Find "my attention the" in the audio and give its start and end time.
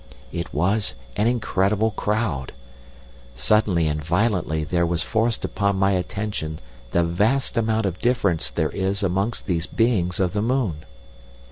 5.75-7.03